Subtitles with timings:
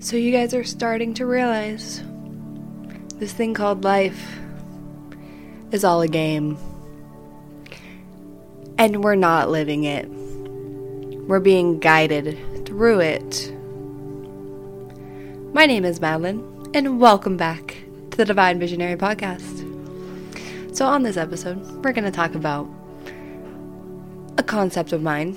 [0.00, 2.04] So, you guys are starting to realize
[3.16, 4.38] this thing called life
[5.72, 6.56] is all a game.
[8.78, 13.52] And we're not living it, we're being guided through it.
[15.52, 17.78] My name is Madeline, and welcome back
[18.12, 19.66] to the Divine Visionary Podcast.
[20.76, 22.68] So, on this episode, we're going to talk about
[24.36, 25.36] a concept of mine,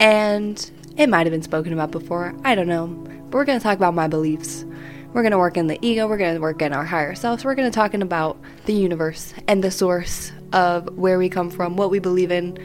[0.00, 3.62] and it might have been spoken about before, I don't know, but we're going to
[3.62, 4.64] talk about my beliefs.
[5.12, 7.44] We're going to work in the ego, we're going to work in our higher selves,
[7.44, 11.76] we're going to talk about the universe and the source of where we come from,
[11.76, 12.58] what we believe in.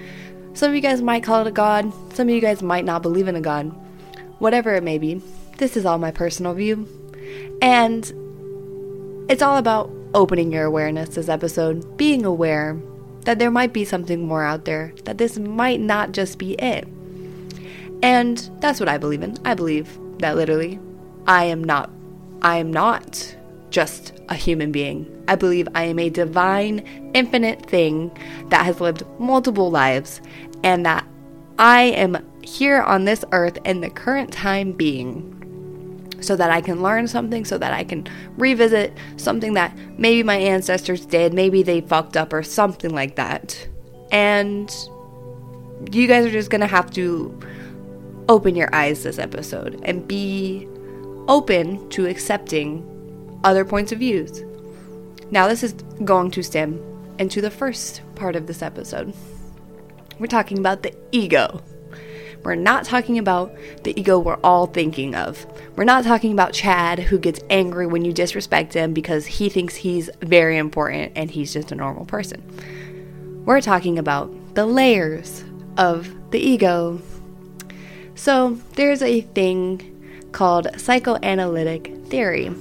[0.54, 3.02] Some of you guys might call it a god, some of you guys might not
[3.02, 3.66] believe in a god.
[4.40, 5.22] Whatever it may be,
[5.58, 6.88] this is all my personal view.
[7.62, 8.06] And
[9.30, 12.80] it's all about opening your awareness this episode, being aware
[13.26, 16.88] that there might be something more out there, that this might not just be it.
[18.04, 19.38] And that's what I believe in.
[19.46, 20.80] I believe that literally
[21.28, 21.92] I am not
[22.42, 23.36] I am not
[23.70, 25.24] just a human being.
[25.28, 28.18] I believe I am a divine, infinite thing
[28.50, 30.22] that has lived multiple lives
[30.64, 31.06] and that
[31.60, 35.34] I am here on this earth in the current time being
[36.22, 40.36] so that I can learn something, so that I can revisit something that maybe my
[40.36, 43.68] ancestors did, maybe they fucked up or something like that.
[44.12, 44.74] And
[45.92, 47.38] you guys are just gonna have to
[48.30, 50.68] open your eyes this episode and be
[51.28, 54.44] open to accepting other points of views.
[55.32, 56.82] Now, this is going to stem
[57.20, 59.14] into the first part of this episode.
[60.20, 61.62] We're talking about the ego.
[62.44, 65.46] We're not talking about the ego we're all thinking of.
[65.76, 69.76] We're not talking about Chad who gets angry when you disrespect him because he thinks
[69.76, 72.42] he's very important and he's just a normal person.
[73.46, 75.44] We're talking about the layers
[75.78, 77.02] of the ego.
[78.18, 79.94] So, there's a thing
[80.32, 82.52] called psychoanalytic theory.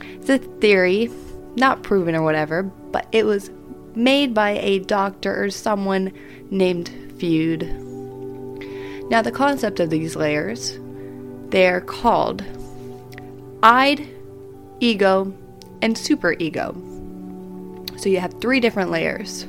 [0.00, 1.10] It's a theory,
[1.56, 3.50] not proven or whatever, but it was
[3.94, 6.10] made by a doctor or someone
[6.50, 6.88] named
[7.18, 7.64] Freud.
[9.10, 10.78] Now, the concept of these layers,
[11.50, 12.42] they are called
[13.62, 14.08] id,
[14.80, 15.34] ego,
[15.82, 16.74] and superego.
[18.00, 19.46] So you have three different layers.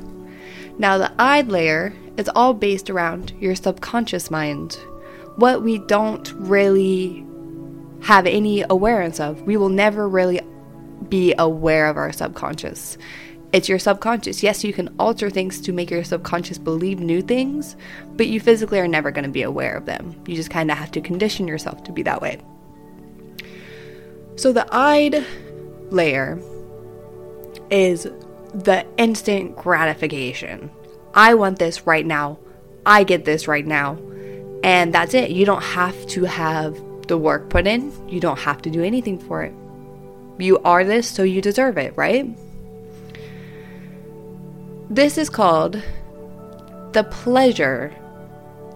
[0.78, 4.78] Now, the id layer is all based around your subconscious mind,
[5.36, 7.26] what we don't really
[8.02, 9.42] have any awareness of.
[9.42, 10.40] We will never really
[11.10, 12.98] be aware of our subconscious.
[13.52, 14.44] It's your subconscious.
[14.44, 17.76] Yes, you can alter things to make your subconscious believe new things,
[18.16, 20.22] but you physically are never going to be aware of them.
[20.28, 22.40] You just kind of have to condition yourself to be that way.
[24.36, 25.26] So the id
[25.90, 26.40] layer
[27.70, 28.04] is
[28.54, 30.70] the instant gratification.
[31.14, 32.40] I want this right now.
[32.86, 33.98] I get this right now.
[34.66, 35.30] And that's it.
[35.30, 36.76] You don't have to have
[37.08, 37.94] the work put in.
[38.10, 39.54] You don't have to do anything for it.
[40.40, 42.36] You are this, so you deserve it, right?
[44.90, 45.84] This is called
[46.94, 47.94] the pleasure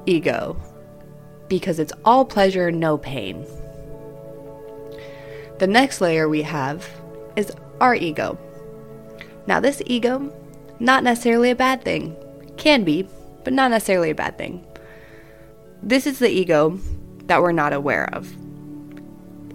[0.06, 0.62] ego
[1.48, 3.44] because it's all pleasure, no pain.
[5.58, 6.88] The next layer we have
[7.36, 7.52] is
[7.82, 8.38] our ego.
[9.48, 10.32] Now, this ego,
[10.80, 12.16] not necessarily a bad thing.
[12.58, 13.08] Can be,
[13.44, 14.64] but not necessarily a bad thing.
[15.82, 16.80] This is the ego
[17.26, 18.36] that we're not aware of.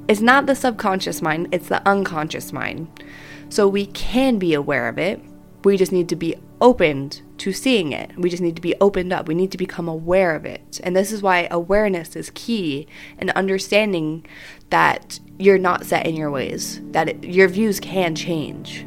[0.08, 3.04] It's not the subconscious mind, it's the unconscious mind.
[3.48, 5.20] So we can be aware of it,
[5.64, 8.16] we just need to be opened to seeing it.
[8.16, 9.28] We just need to be opened up.
[9.28, 10.80] We need to become aware of it.
[10.82, 12.86] And this is why awareness is key
[13.18, 14.26] and understanding
[14.70, 18.86] that you're not set in your ways, that it, your views can change.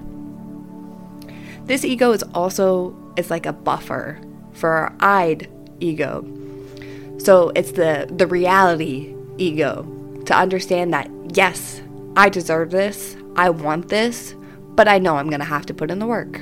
[1.66, 4.19] This ego is also it's like a buffer
[4.54, 5.48] for our id
[5.80, 6.22] ego.
[7.28, 9.84] So it's the the reality ego
[10.28, 11.82] to understand that yes,
[12.16, 13.18] I deserve this.
[13.36, 14.34] I want this,
[14.76, 16.40] but I know I'm going to have to put in the work.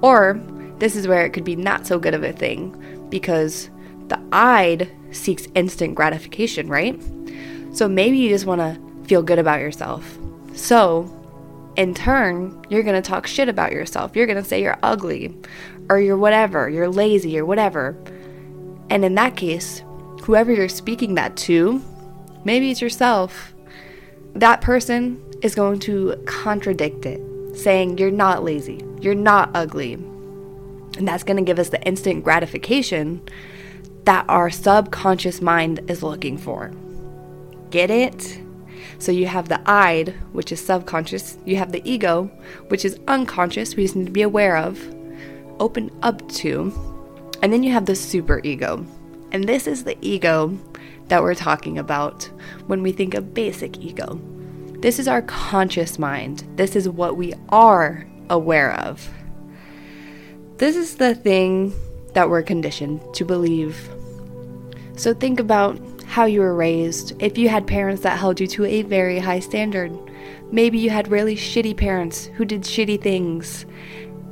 [0.00, 0.40] Or
[0.78, 3.68] this is where it could be not so good of a thing because
[4.06, 6.96] the id seeks instant gratification, right?
[7.72, 10.20] So maybe you just want to feel good about yourself.
[10.54, 11.10] So,
[11.74, 14.14] in turn, you're going to talk shit about yourself.
[14.14, 15.36] You're going to say you're ugly
[15.88, 17.96] or you're whatever, you're lazy or whatever.
[18.90, 19.82] And in that case,
[20.22, 21.82] whoever you're speaking that to,
[22.44, 23.54] maybe it's yourself,
[24.34, 27.20] that person is going to contradict it,
[27.56, 29.94] saying you're not lazy, you're not ugly.
[29.94, 33.22] And that's going to give us the instant gratification
[34.04, 36.72] that our subconscious mind is looking for.
[37.70, 38.40] Get it?
[38.98, 42.24] So you have the id, which is subconscious, you have the ego,
[42.68, 44.78] which is unconscious, we just need to be aware of,
[45.60, 46.70] open up to,
[47.42, 48.84] and then you have the super ego.
[49.32, 50.58] And this is the ego
[51.08, 52.24] that we're talking about
[52.66, 54.20] when we think of basic ego.
[54.80, 56.44] This is our conscious mind.
[56.56, 59.08] This is what we are aware of.
[60.56, 61.72] This is the thing
[62.14, 63.88] that we're conditioned to believe.
[64.96, 67.14] So think about how you were raised.
[67.22, 69.92] If you had parents that held you to a very high standard,
[70.50, 73.64] maybe you had really shitty parents who did shitty things.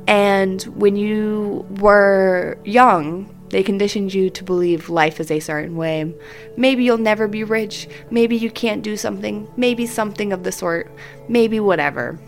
[0.09, 6.11] And when you were young, they conditioned you to believe life is a certain way.
[6.57, 7.87] Maybe you'll never be rich.
[8.09, 9.47] Maybe you can't do something.
[9.55, 10.91] Maybe something of the sort.
[11.27, 12.19] Maybe whatever.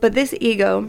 [0.00, 0.88] But this ego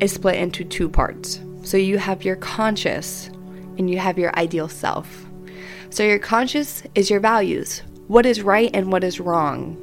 [0.00, 1.38] is split into two parts.
[1.62, 3.28] So you have your conscious
[3.78, 5.26] and you have your ideal self.
[5.90, 9.76] So your conscious is your values, what is right and what is wrong.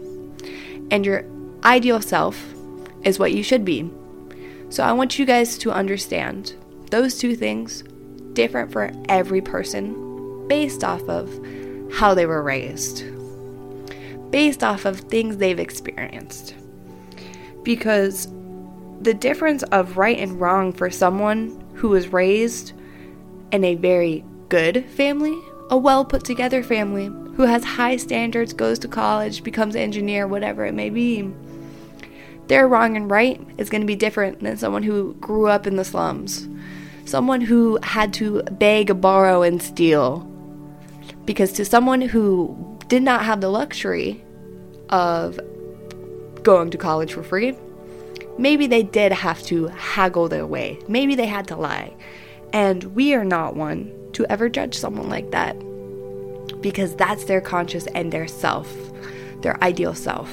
[0.91, 1.23] And your
[1.63, 2.53] ideal self
[3.03, 3.89] is what you should be.
[4.69, 6.55] So I want you guys to understand
[6.91, 7.83] those two things
[8.33, 11.29] different for every person based off of
[11.91, 13.03] how they were raised,
[14.31, 16.55] based off of things they've experienced.
[17.63, 18.27] Because
[19.01, 22.73] the difference of right and wrong for someone who was raised
[23.51, 25.37] in a very good family,
[25.69, 30.27] a well put together family, who has high standards, goes to college, becomes an engineer,
[30.27, 31.23] whatever it may be,
[32.47, 35.75] their wrong and right is going to be different than someone who grew up in
[35.75, 36.47] the slums
[37.05, 40.19] someone who had to beg, borrow, and steal.
[41.23, 44.23] Because to someone who did not have the luxury
[44.89, 45.39] of
[46.43, 47.55] going to college for free,
[48.37, 50.79] maybe they did have to haggle their way.
[50.87, 51.95] Maybe they had to lie.
[52.53, 55.55] And we are not one to ever judge someone like that
[56.61, 58.71] because that's their conscious and their self,
[59.41, 60.29] their ideal self.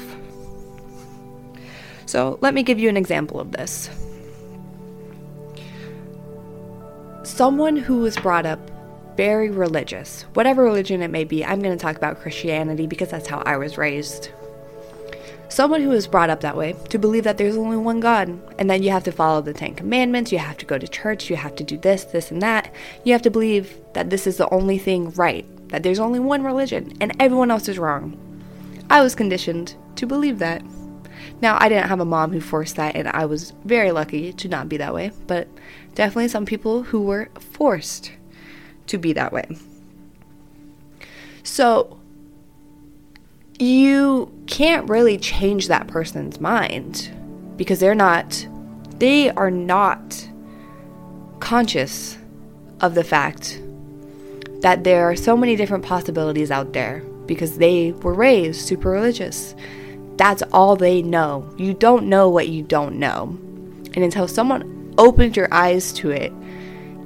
[2.13, 3.89] So, let me give you an example of this.
[7.25, 8.61] someone who was brought up
[9.17, 13.27] very religious, whatever religion it may be, I'm going to talk about Christianity because that's
[13.27, 14.29] how I was raised.
[15.49, 18.69] Someone who was brought up that way to believe that there's only one God and
[18.69, 21.37] that you have to follow the Ten Commandments, you have to go to church, you
[21.37, 22.71] have to do this, this, and that.
[23.05, 26.45] You have to believe that this is the only thing right, that there's only one
[26.45, 28.19] religion and everyone else is wrong.
[28.91, 30.63] I was conditioned to believe that.
[31.43, 34.49] Now, I didn't have a mom who forced that, and I was very lucky to
[34.49, 35.49] not be that way, but
[35.97, 38.13] definitely some people who were forced
[38.87, 39.49] to be that way.
[41.43, 41.99] So,
[43.59, 47.11] you can't really change that person's mind
[47.57, 48.47] because they're not,
[48.99, 50.29] they are not
[51.41, 52.19] conscious
[52.81, 53.61] of the fact
[54.61, 59.57] that there are so many different possibilities out there because they were raised super religious.
[60.17, 61.49] That's all they know.
[61.57, 63.39] You don't know what you don't know.
[63.95, 66.33] And until someone opens your eyes to it,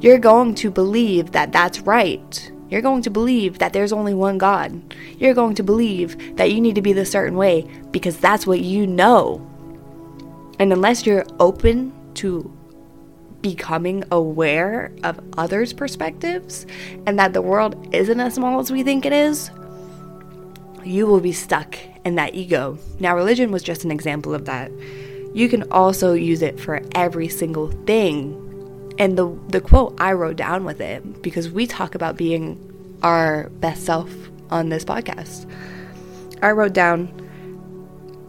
[0.01, 2.53] you're going to believe that that's right.
[2.69, 4.95] You're going to believe that there's only one God.
[5.19, 8.61] You're going to believe that you need to be the certain way because that's what
[8.61, 9.47] you know.
[10.59, 12.53] And unless you're open to
[13.41, 16.67] becoming aware of others' perspectives
[17.07, 19.51] and that the world isn't as small as we think it is,
[20.85, 21.77] you will be stuck
[22.07, 22.79] in that ego.
[23.01, 24.71] Now, religion was just an example of that.
[25.35, 28.43] You can also use it for every single thing.
[28.97, 32.63] And the, the quote I wrote down with it, because we talk about being
[33.03, 34.09] our best self
[34.51, 35.51] on this podcast,
[36.43, 37.11] I wrote down,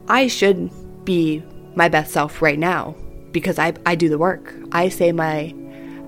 [0.07, 0.71] I should
[1.05, 1.43] be
[1.75, 2.95] my best self right now
[3.31, 4.55] because I, I do the work.
[4.71, 5.53] I say my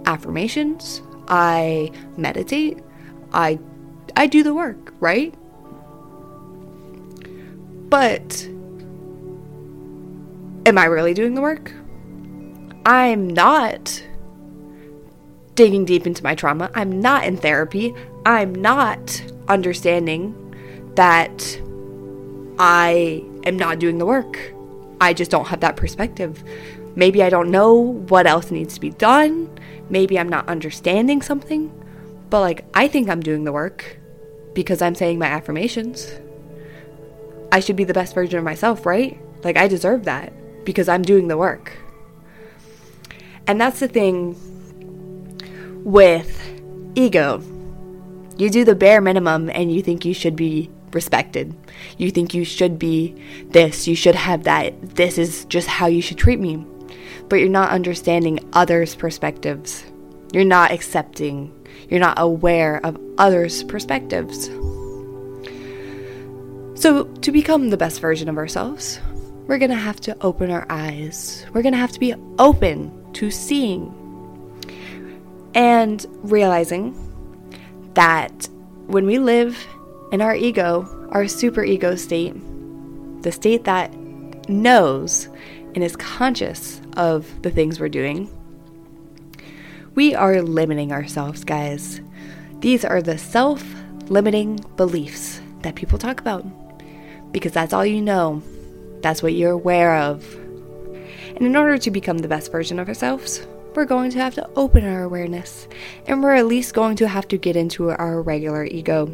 [0.05, 2.79] affirmations, I meditate,
[3.31, 3.59] I
[4.15, 5.33] I do the work, right?
[7.89, 8.47] But
[10.65, 11.71] am I really doing the work?
[12.85, 14.03] I'm not
[15.55, 16.71] digging deep into my trauma.
[16.73, 17.93] I'm not in therapy.
[18.25, 20.35] I'm not understanding
[20.95, 21.59] that
[22.59, 24.53] I am not doing the work.
[25.01, 26.43] I just don't have that perspective.
[26.95, 29.49] Maybe I don't know what else needs to be done.
[29.89, 31.71] Maybe I'm not understanding something.
[32.29, 33.97] But like, I think I'm doing the work
[34.53, 36.11] because I'm saying my affirmations.
[37.51, 39.19] I should be the best version of myself, right?
[39.43, 40.33] Like, I deserve that
[40.65, 41.77] because I'm doing the work.
[43.47, 44.35] And that's the thing
[45.83, 46.39] with
[46.95, 47.41] ego.
[48.37, 51.55] You do the bare minimum and you think you should be respected.
[51.97, 53.15] You think you should be
[53.45, 54.95] this, you should have that.
[54.95, 56.65] This is just how you should treat me.
[57.27, 59.83] But you're not understanding others' perspectives.
[60.31, 61.53] You're not accepting.
[61.89, 64.49] You're not aware of others' perspectives.
[66.79, 69.01] So, to become the best version of ourselves,
[69.47, 71.45] we're to have to open our eyes.
[71.51, 73.93] We're to have to be open to seeing
[75.53, 76.95] and realizing
[77.95, 78.47] that
[78.87, 79.67] when we live
[80.13, 82.33] in our ego, our super ego state,
[83.23, 83.93] the state that
[84.47, 85.27] knows
[85.75, 88.29] and is conscious of the things we're doing,
[89.95, 91.99] we are limiting ourselves, guys.
[92.61, 93.65] These are the self
[94.07, 96.45] limiting beliefs that people talk about
[97.31, 98.41] because that's all you know,
[99.01, 100.35] that's what you're aware of.
[100.35, 103.45] And in order to become the best version of ourselves,
[103.75, 105.67] we're going to have to open our awareness.
[106.07, 109.05] And we're at least going to have to get into our regular ego.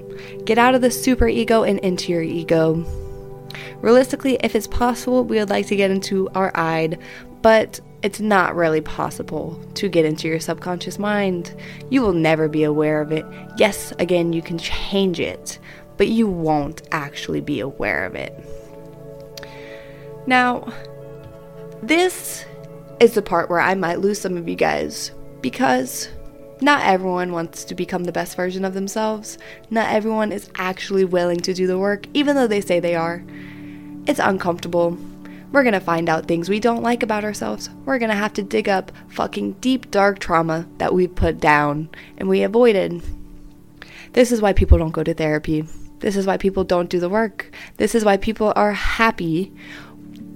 [0.46, 2.84] Get out of the super ego and into your ego.
[3.82, 6.98] Realistically, if it's possible, we would like to get into our id,
[7.42, 11.56] but it's not really possible to get into your subconscious mind.
[11.90, 13.26] You will never be aware of it.
[13.58, 15.60] Yes, again, you can change it,
[15.98, 18.34] but you won't actually be aware of it.
[20.28, 20.74] Now,
[21.82, 22.46] this
[23.00, 25.12] is the part where I might lose some of you guys
[25.42, 26.10] because
[26.62, 29.38] not everyone wants to become the best version of themselves.
[29.70, 33.24] Not everyone is actually willing to do the work, even though they say they are.
[34.08, 34.98] It's uncomfortable.
[35.52, 37.70] We're gonna find out things we don't like about ourselves.
[37.86, 42.28] We're gonna have to dig up fucking deep, dark trauma that we put down and
[42.30, 43.04] we avoided.
[44.14, 45.66] This is why people don't go to therapy.
[46.00, 47.52] This is why people don't do the work.
[47.78, 49.54] This is why people are happy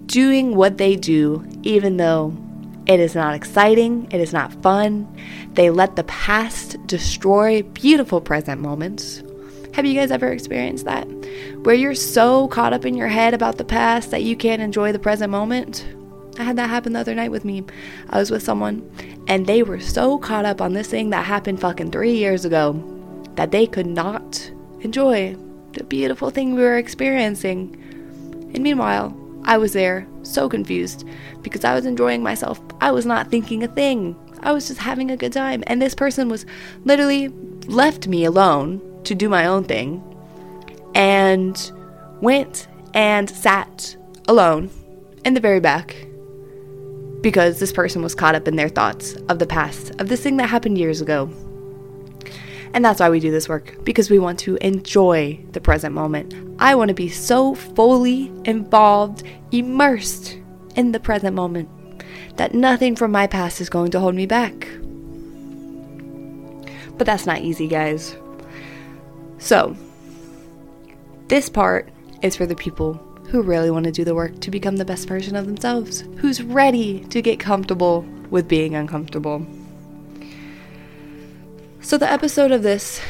[0.05, 2.35] doing what they do, even though
[2.87, 5.07] it is not exciting, it is not fun.
[5.53, 9.21] They let the past destroy beautiful present moments.
[9.73, 11.03] Have you guys ever experienced that?
[11.63, 14.91] Where you're so caught up in your head about the past that you can't enjoy
[14.91, 15.85] the present moment?
[16.39, 17.63] I had that happen the other night with me.
[18.09, 18.89] I was with someone
[19.27, 22.73] and they were so caught up on this thing that happened fucking three years ago
[23.35, 24.49] that they could not
[24.81, 25.35] enjoy
[25.79, 27.75] the beautiful thing we were experiencing.
[28.53, 31.07] And meanwhile, I was there, so confused,
[31.41, 32.61] because I was enjoying myself.
[32.81, 34.15] I was not thinking a thing.
[34.41, 35.63] I was just having a good time.
[35.67, 36.45] And this person was
[36.83, 37.29] literally
[37.67, 40.03] left me alone to do my own thing
[40.93, 41.71] and
[42.21, 43.95] went and sat
[44.27, 44.69] alone
[45.23, 45.95] in the very back
[47.21, 50.37] because this person was caught up in their thoughts of the past, of this thing
[50.37, 51.29] that happened years ago.
[52.73, 56.33] And that's why we do this work, because we want to enjoy the present moment.
[56.59, 60.37] I want to be so fully involved, immersed
[60.75, 61.69] in the present moment,
[62.37, 64.67] that nothing from my past is going to hold me back.
[66.97, 68.15] But that's not easy, guys.
[69.39, 69.75] So,
[71.27, 71.89] this part
[72.21, 72.93] is for the people
[73.29, 76.43] who really want to do the work to become the best version of themselves, who's
[76.43, 79.45] ready to get comfortable with being uncomfortable.
[81.89, 83.01] So the episode of this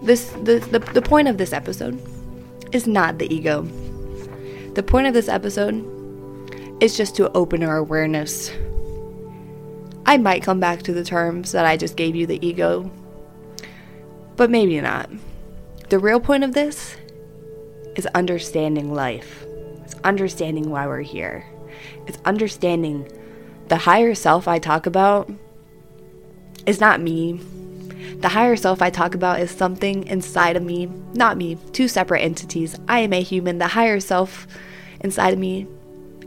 [0.00, 2.00] this the, the, the point of this episode
[2.70, 3.62] is not the ego.
[4.74, 5.74] The point of this episode
[6.80, 8.52] is just to open our awareness.
[10.06, 12.88] I might come back to the terms that I just gave you the ego,
[14.36, 15.10] but maybe not.
[15.88, 16.94] The real point of this
[17.96, 19.44] is understanding life.
[19.82, 21.44] It's understanding why we're here.
[22.06, 23.10] It's understanding
[23.66, 25.28] the higher self I talk about
[26.66, 27.40] is not me.
[28.20, 32.20] The higher self I talk about is something inside of me, not me, two separate
[32.20, 32.74] entities.
[32.88, 33.58] I am a human.
[33.58, 34.46] The higher self
[35.00, 35.66] inside of me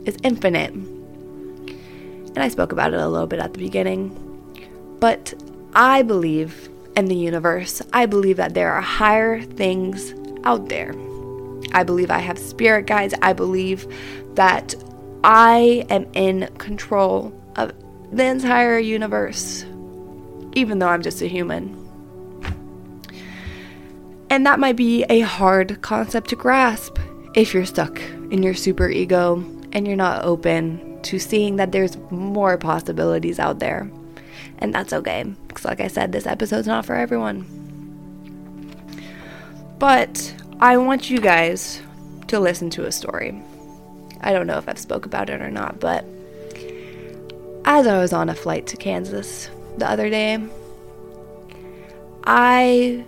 [0.04, 0.72] is infinite.
[0.72, 4.16] And I spoke about it a little bit at the beginning.
[5.00, 5.34] But
[5.74, 7.82] I believe in the universe.
[7.92, 10.94] I believe that there are higher things out there.
[11.72, 13.14] I believe I have spirit guides.
[13.20, 13.86] I believe
[14.34, 14.74] that
[15.24, 17.72] I am in control of
[18.12, 19.64] the entire universe,
[20.52, 21.79] even though I'm just a human.
[24.30, 26.98] And that might be a hard concept to grasp
[27.34, 31.96] if you're stuck in your super ego and you're not open to seeing that there's
[32.10, 33.90] more possibilities out there.
[34.58, 37.44] And that's okay, because like I said, this episode's not for everyone.
[39.78, 41.80] But I want you guys
[42.28, 43.42] to listen to a story.
[44.20, 46.04] I don't know if I've spoke about it or not, but
[47.64, 50.38] as I was on a flight to Kansas the other day,
[52.24, 53.04] I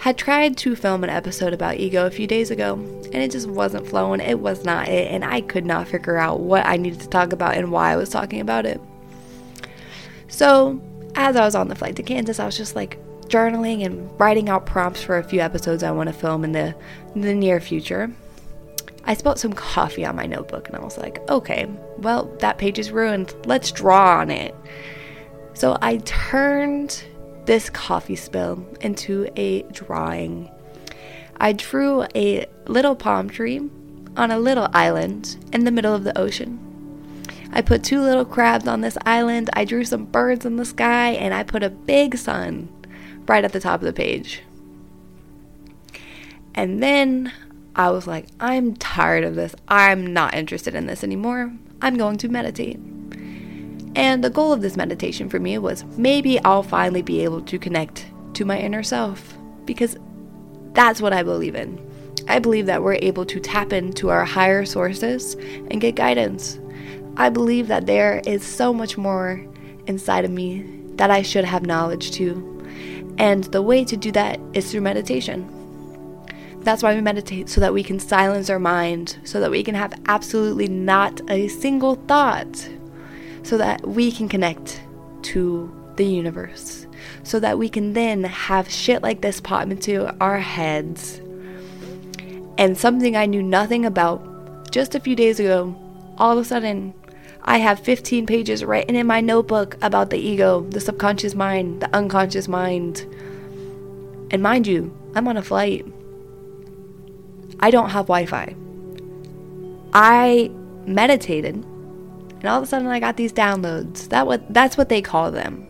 [0.00, 3.46] had tried to film an episode about ego a few days ago, and it just
[3.46, 4.20] wasn't flowing.
[4.20, 7.34] It was not it, and I could not figure out what I needed to talk
[7.34, 8.80] about and why I was talking about it.
[10.28, 10.80] So,
[11.16, 14.48] as I was on the flight to Kansas, I was just like journaling and writing
[14.48, 16.74] out prompts for a few episodes I want to film in the,
[17.14, 18.10] in the near future.
[19.04, 21.66] I spilled some coffee on my notebook and I was like, okay,
[21.98, 23.34] well, that page is ruined.
[23.44, 24.54] Let's draw on it.
[25.52, 27.04] So I turned
[27.46, 30.50] this coffee spill into a drawing.
[31.38, 33.68] I drew a little palm tree
[34.16, 36.58] on a little island in the middle of the ocean.
[37.52, 41.10] I put two little crabs on this island, I drew some birds in the sky,
[41.10, 42.68] and I put a big sun
[43.26, 44.42] right at the top of the page.
[46.54, 47.32] And then
[47.74, 49.54] I was like, I'm tired of this.
[49.68, 51.52] I'm not interested in this anymore.
[51.80, 52.78] I'm going to meditate.
[53.96, 57.58] And the goal of this meditation for me was maybe I'll finally be able to
[57.58, 59.96] connect to my inner self because
[60.72, 61.78] that's what I believe in.
[62.28, 66.58] I believe that we're able to tap into our higher sources and get guidance.
[67.16, 69.44] I believe that there is so much more
[69.86, 72.46] inside of me that I should have knowledge to.
[73.18, 75.48] And the way to do that is through meditation.
[76.60, 79.74] That's why we meditate, so that we can silence our mind, so that we can
[79.74, 82.68] have absolutely not a single thought,
[83.42, 84.82] so that we can connect
[85.22, 86.86] to the universe,
[87.22, 91.20] so that we can then have shit like this pop into our heads.
[92.58, 95.74] And something I knew nothing about just a few days ago,
[96.18, 96.94] all of a sudden,
[97.42, 101.94] I have 15 pages written in my notebook about the ego, the subconscious mind, the
[101.96, 103.06] unconscious mind.
[104.30, 105.86] And mind you, I'm on a flight.
[107.58, 108.54] I don't have Wi Fi.
[109.92, 110.50] I
[110.86, 111.64] meditated,
[112.40, 114.08] and all of a sudden I got these downloads.
[114.08, 115.66] That what that's what they call them.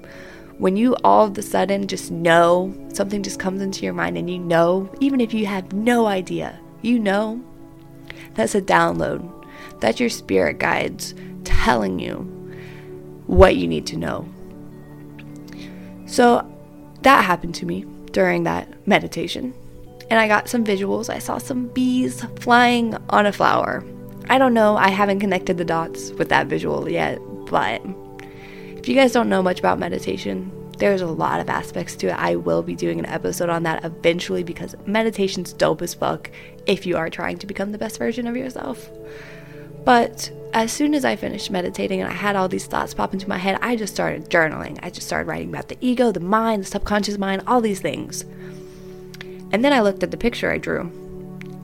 [0.59, 4.31] When you all of a sudden just know something just comes into your mind and
[4.31, 7.43] you know, even if you have no idea, you know,
[8.35, 9.29] that's a download.
[9.81, 12.19] That's your spirit guides telling you
[13.27, 14.29] what you need to know.
[16.07, 16.47] So
[17.03, 19.55] that happened to me during that meditation.
[20.11, 21.09] And I got some visuals.
[21.09, 23.85] I saw some bees flying on a flower.
[24.31, 27.19] I don't know, I haven't connected the dots with that visual yet,
[27.51, 27.83] but
[28.77, 32.13] if you guys don't know much about meditation, there's a lot of aspects to it.
[32.13, 36.31] I will be doing an episode on that eventually because meditation's dope as fuck
[36.67, 38.89] if you are trying to become the best version of yourself.
[39.85, 43.29] But as soon as I finished meditating and I had all these thoughts pop into
[43.29, 44.79] my head, I just started journaling.
[44.81, 48.23] I just started writing about the ego, the mind, the subconscious mind, all these things.
[49.51, 50.83] And then I looked at the picture I drew,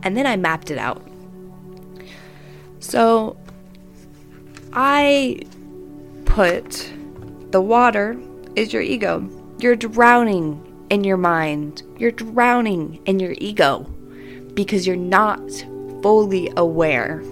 [0.02, 1.00] and then I mapped it out.
[2.80, 3.36] So
[4.72, 5.40] I
[6.24, 6.92] put
[7.50, 8.20] the water
[8.54, 9.28] is your ego.
[9.58, 13.82] You're drowning in your mind, you're drowning in your ego
[14.54, 15.40] because you're not
[16.02, 17.22] fully aware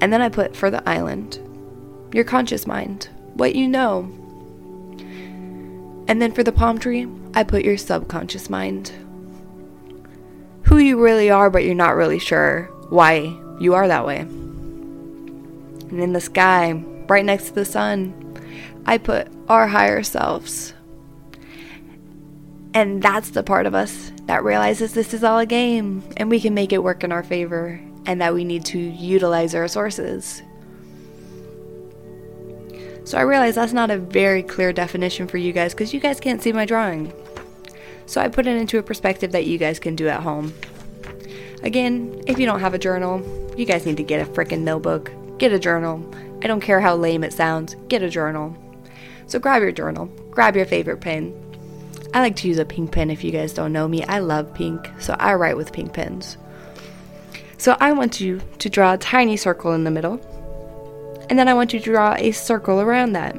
[0.00, 1.40] and then I put for the island,
[2.12, 4.12] your conscious mind, what you know.
[6.08, 8.92] And then for the palm tree, I put your subconscious mind,
[10.64, 14.20] who you really are, but you're not really sure why you are that way.
[14.20, 16.72] And in the sky,
[17.08, 18.14] right next to the sun,
[18.86, 20.74] I put our higher selves.
[22.74, 26.40] And that's the part of us that realizes this is all a game and we
[26.40, 30.42] can make it work in our favor and that we need to utilize our sources.
[33.04, 36.18] So I realize that's not a very clear definition for you guys because you guys
[36.18, 37.12] can't see my drawing.
[38.06, 40.52] So I put it into a perspective that you guys can do at home.
[41.62, 43.22] Again, if you don't have a journal,
[43.56, 46.04] you guys need to get a freaking notebook, get a journal.
[46.42, 48.56] I don't care how lame it sounds, get a journal.
[49.26, 51.34] So grab your journal, grab your favorite pen.
[52.14, 54.04] I like to use a pink pen if you guys don't know me.
[54.04, 56.36] I love pink, so I write with pink pens.
[57.58, 60.20] So I want you to draw a tiny circle in the middle.
[61.28, 63.34] And then I want you to draw a circle around that.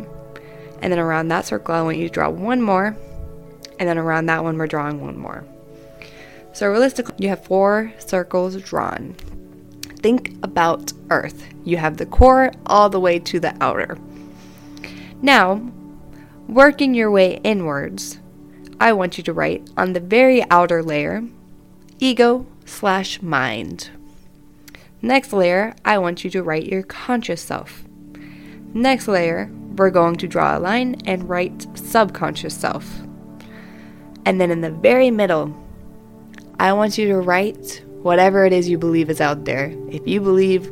[0.81, 2.97] And then around that circle, I want you to draw one more.
[3.79, 5.45] And then around that one, we're drawing one more.
[6.57, 9.13] So realistically, you have four circles drawn.
[9.99, 11.47] Think about Earth.
[11.63, 13.95] You have the core all the way to the outer.
[15.21, 15.71] Now,
[16.47, 18.17] working your way inwards,
[18.81, 21.21] I want you to write on the very outer layer
[21.99, 23.91] ego slash mind.
[24.99, 27.83] Next layer, I want you to write your conscious self.
[28.73, 33.01] Next layer, we're going to draw a line and write subconscious self.
[34.25, 35.55] And then in the very middle,
[36.59, 39.73] I want you to write whatever it is you believe is out there.
[39.89, 40.71] If you believe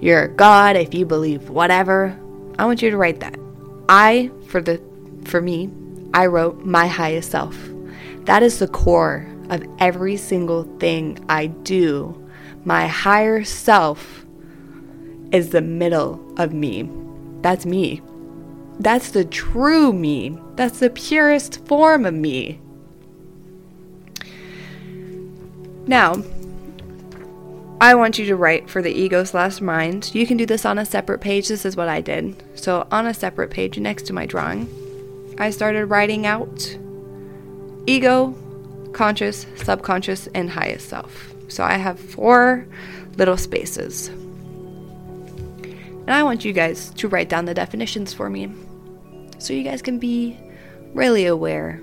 [0.00, 2.18] you're god, if you believe whatever,
[2.58, 3.38] I want you to write that.
[3.88, 4.80] I, for the
[5.24, 5.70] for me,
[6.14, 7.56] I wrote my highest self.
[8.24, 12.22] That is the core of every single thing I do
[12.66, 14.26] my higher self
[15.30, 16.90] is the middle of me.
[17.40, 18.02] That's me.
[18.80, 20.36] That's the true me.
[20.56, 22.60] That's the purest form of me.
[25.86, 26.22] Now,
[27.80, 30.14] I want you to write for the ego slash mind.
[30.14, 31.48] You can do this on a separate page.
[31.48, 32.42] This is what I did.
[32.54, 34.68] So, on a separate page next to my drawing,
[35.38, 36.76] I started writing out
[37.86, 38.34] ego,
[38.92, 41.34] conscious, subconscious, and highest self.
[41.48, 42.66] So I have four
[43.16, 44.08] little spaces.
[44.08, 48.50] And I want you guys to write down the definitions for me
[49.38, 50.38] so you guys can be
[50.94, 51.80] really aware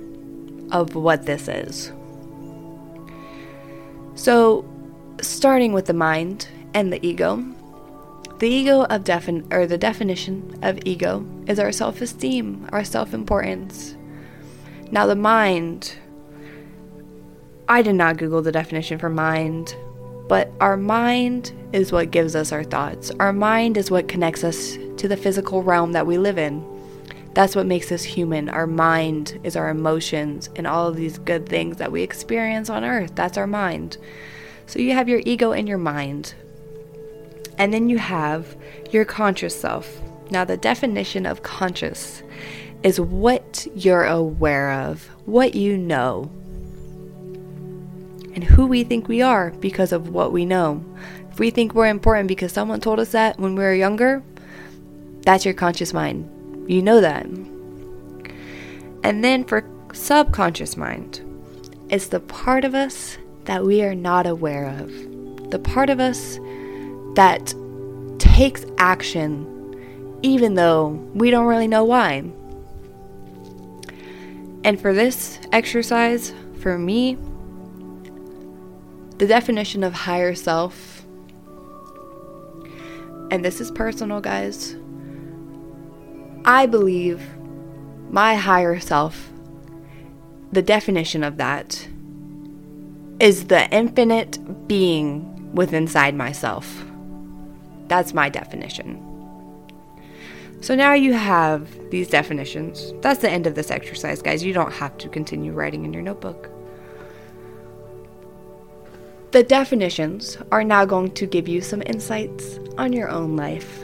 [0.71, 1.91] of what this is.
[4.15, 4.65] So,
[5.21, 7.43] starting with the mind and the ego,
[8.39, 13.95] the ego of defin or the definition of ego is our self-esteem, our self-importance.
[14.91, 15.95] Now the mind
[17.69, 19.75] I did not Google the definition for mind,
[20.27, 23.09] but our mind is what gives us our thoughts.
[23.19, 26.61] Our mind is what connects us to the physical realm that we live in.
[27.33, 28.47] That's what makes us human.
[28.49, 32.83] Our mind is our emotions and all of these good things that we experience on
[32.83, 33.15] earth.
[33.15, 33.97] That's our mind.
[34.67, 36.35] So you have your ego and your mind.
[37.57, 38.55] And then you have
[38.91, 39.99] your conscious self.
[40.29, 42.23] Now, the definition of conscious
[42.83, 46.31] is what you're aware of, what you know,
[48.33, 50.83] and who we think we are because of what we know.
[51.31, 54.23] If we think we're important because someone told us that when we were younger,
[55.21, 56.29] that's your conscious mind.
[56.67, 57.25] You know that.
[59.03, 61.21] And then for subconscious mind,
[61.89, 64.89] it's the part of us that we are not aware of.
[65.51, 66.39] The part of us
[67.15, 67.53] that
[68.17, 69.49] takes action
[70.23, 72.23] even though we don't really know why.
[74.63, 77.17] And for this exercise, for me,
[79.17, 81.05] the definition of higher self,
[83.29, 84.75] and this is personal, guys,
[86.45, 87.21] I believe
[88.09, 89.31] my higher self,
[90.51, 91.87] the definition of that,
[93.19, 96.83] is the infinite being within inside myself.
[97.87, 99.01] That's my definition.
[100.59, 102.93] So now you have these definitions.
[103.01, 104.43] That's the end of this exercise, guys.
[104.43, 106.49] You don't have to continue writing in your notebook.
[109.31, 113.81] The definitions are now going to give you some insights on your own life.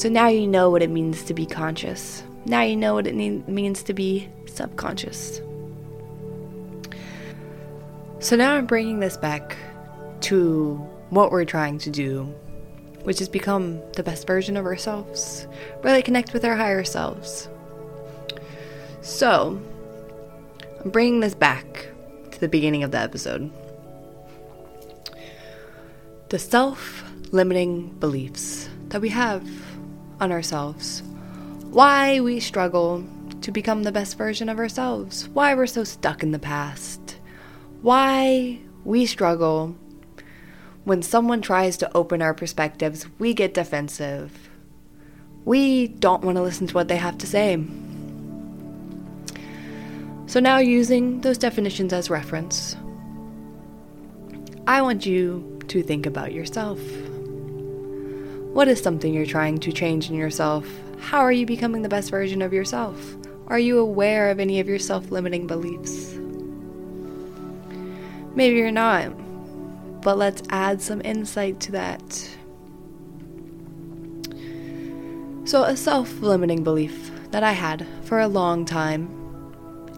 [0.00, 2.22] So now you know what it means to be conscious.
[2.46, 5.42] Now you know what it means to be subconscious.
[8.18, 9.58] So now I'm bringing this back
[10.22, 10.76] to
[11.10, 12.22] what we're trying to do,
[13.02, 15.46] which is become the best version of ourselves,
[15.82, 17.50] really connect with our higher selves.
[19.02, 19.60] So,
[20.82, 21.88] I'm bringing this back
[22.30, 23.52] to the beginning of the episode.
[26.30, 29.46] The self limiting beliefs that we have
[30.20, 31.02] on ourselves,
[31.70, 33.04] why we struggle
[33.40, 37.18] to become the best version of ourselves, why we're so stuck in the past,
[37.82, 39.74] why we struggle
[40.84, 44.50] when someone tries to open our perspectives, we get defensive.
[45.44, 47.62] We don't want to listen to what they have to say.
[50.26, 52.76] So, now using those definitions as reference,
[54.66, 56.78] I want you to think about yourself.
[58.52, 60.66] What is something you're trying to change in yourself?
[60.98, 63.16] How are you becoming the best version of yourself?
[63.46, 66.14] Are you aware of any of your self limiting beliefs?
[68.34, 69.12] Maybe you're not,
[70.02, 72.02] but let's add some insight to that.
[75.44, 79.08] So, a self limiting belief that I had for a long time,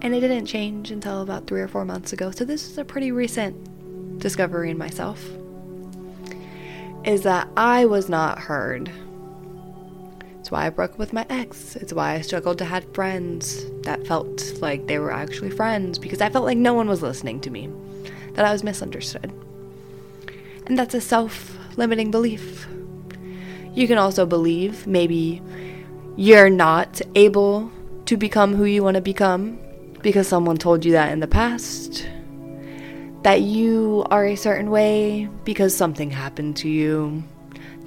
[0.02, 2.84] and it didn't change until about three or four months ago, so this is a
[2.84, 5.26] pretty recent discovery in myself
[7.04, 8.90] is that I was not heard.
[10.38, 11.76] It's why I broke up with my ex.
[11.76, 16.20] It's why I struggled to have friends that felt like they were actually friends because
[16.20, 17.68] I felt like no one was listening to me,
[18.34, 19.32] that I was misunderstood.
[20.66, 22.66] And that's a self limiting belief.
[23.74, 25.42] You can also believe maybe
[26.16, 27.70] you're not able
[28.06, 29.58] to become who you want to become
[30.02, 32.06] because someone told you that in the past
[33.22, 37.22] that you are a certain way because something happened to you.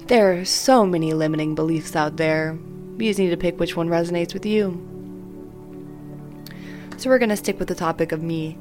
[0.06, 2.58] There are so many limiting beliefs out there.
[2.98, 4.82] You just need to pick which one resonates with you.
[6.96, 8.58] So, we're going to stick with the topic of me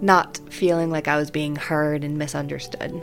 [0.00, 3.00] not feeling like I was being heard and misunderstood.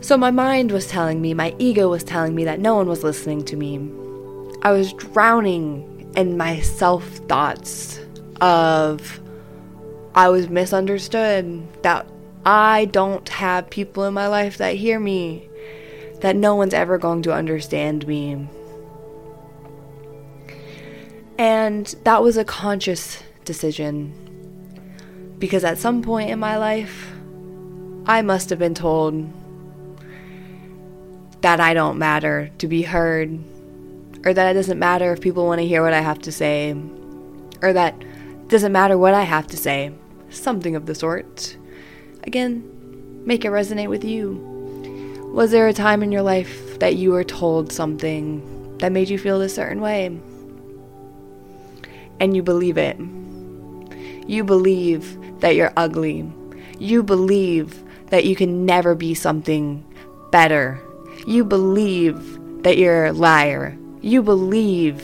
[0.00, 3.04] So, my mind was telling me, my ego was telling me that no one was
[3.04, 3.76] listening to me.
[4.62, 8.00] I was drowning in my self thoughts
[8.40, 9.20] of
[10.18, 12.04] I was misunderstood, that
[12.44, 15.48] I don't have people in my life that hear me,
[16.22, 18.48] that no one's ever going to understand me.
[21.38, 24.12] And that was a conscious decision
[25.38, 27.12] because at some point in my life,
[28.06, 29.24] I must have been told
[31.42, 33.38] that I don't matter to be heard,
[34.24, 36.74] or that it doesn't matter if people want to hear what I have to say,
[37.62, 39.92] or that it doesn't matter what I have to say
[40.30, 41.56] something of the sort.
[42.24, 44.44] Again, make it resonate with you.
[45.32, 49.18] Was there a time in your life that you were told something that made you
[49.18, 50.06] feel a certain way?
[52.20, 52.98] And you believe it.
[54.26, 56.30] You believe that you're ugly.
[56.78, 59.84] You believe that you can never be something
[60.30, 60.80] better.
[61.26, 63.76] You believe that you're a liar.
[64.00, 65.02] You believe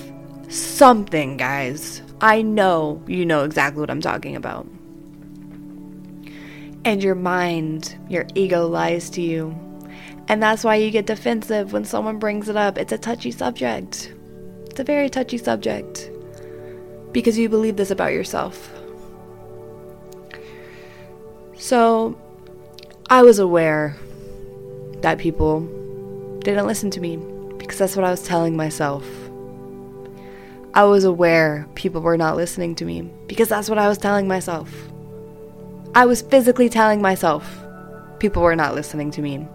[0.49, 2.03] something, guys.
[2.21, 4.67] I know you know exactly what I'm talking about.
[6.85, 9.59] And your mind, your ego lies to you.
[10.29, 12.79] And that's why you get defensive when someone brings it up.
[12.79, 14.12] It's a touchy subject.
[14.66, 16.11] It's a very touchy subject.
[17.12, 18.70] Because you believe this about yourself.
[21.57, 22.18] So,
[23.09, 23.97] I was aware
[25.03, 25.61] that people
[26.40, 27.16] didn't listen to me
[27.59, 29.07] because that's what I was telling myself.
[30.75, 34.27] I was aware people were not listening to me because that's what I was telling
[34.27, 34.68] myself.
[35.96, 37.64] I was physically telling myself
[38.18, 39.46] people were not listening to me.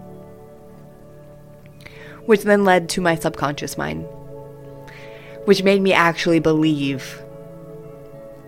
[2.24, 4.06] Which then led to my subconscious mind,
[5.44, 7.22] which made me actually believe,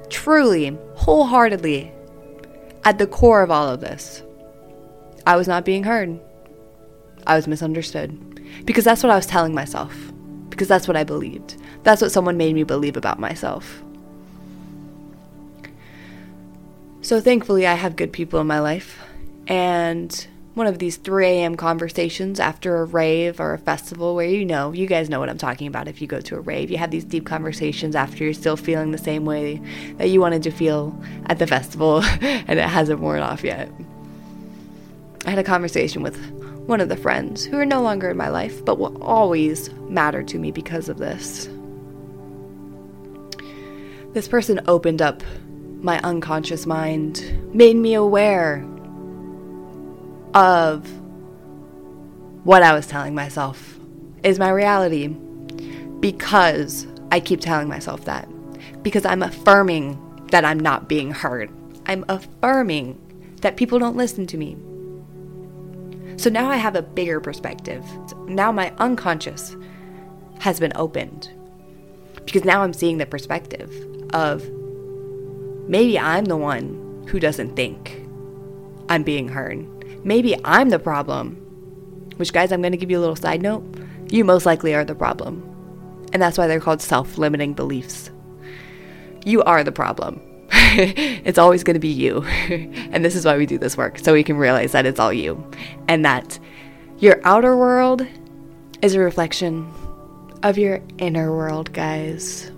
[0.08, 1.92] truly, wholeheartedly,
[2.84, 4.22] at the core of all of this,
[5.26, 6.18] I was not being heard.
[7.26, 8.18] I was misunderstood.
[8.64, 9.94] Because that's what I was telling myself.
[10.48, 11.56] Because that's what I believed.
[11.82, 13.81] That's what someone made me believe about myself.
[17.02, 19.02] So thankfully, I have good people in my life.
[19.48, 21.56] And one of these 3 a.m.
[21.56, 25.38] conversations after a rave or a festival where you know, you guys know what I'm
[25.38, 26.70] talking about if you go to a rave.
[26.70, 29.60] You have these deep conversations after you're still feeling the same way
[29.96, 33.68] that you wanted to feel at the festival and it hasn't worn off yet.
[35.26, 36.16] I had a conversation with
[36.66, 40.22] one of the friends who are no longer in my life but will always matter
[40.22, 41.48] to me because of this.
[44.12, 45.22] This person opened up
[45.82, 48.64] my unconscious mind, made me aware
[50.32, 50.88] of
[52.44, 53.78] what I was telling myself
[54.22, 55.08] is my reality
[56.00, 58.28] because I keep telling myself that.
[58.82, 59.98] Because I'm affirming
[60.30, 61.50] that I'm not being heard.
[61.86, 62.98] I'm affirming
[63.42, 64.56] that people don't listen to me.
[66.16, 67.84] So now I have a bigger perspective.
[68.28, 69.56] Now my unconscious
[70.38, 71.30] has been opened.
[72.24, 73.70] Because now I'm seeing the perspective
[74.14, 74.48] of
[75.68, 78.02] maybe I'm the one who doesn't think
[78.88, 79.66] I'm being heard.
[80.04, 81.36] Maybe I'm the problem.
[82.16, 83.64] Which, guys, I'm going to give you a little side note.
[84.10, 85.48] You most likely are the problem.
[86.12, 88.10] And that's why they're called self limiting beliefs.
[89.24, 90.20] You are the problem.
[90.50, 92.22] it's always going to be you.
[92.50, 95.12] and this is why we do this work, so we can realize that it's all
[95.12, 95.42] you.
[95.88, 96.38] And that
[96.98, 98.06] your outer world
[98.82, 99.72] is a reflection
[100.42, 102.50] of your inner world, guys.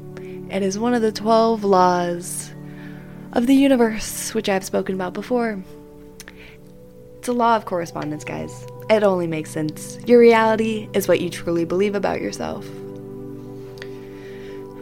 [0.50, 2.53] It is one of the 12 laws
[3.34, 5.62] of the universe, which I've spoken about before.
[7.18, 8.66] It's a law of correspondence, guys.
[8.88, 9.98] It only makes sense.
[10.06, 12.66] Your reality is what you truly believe about yourself.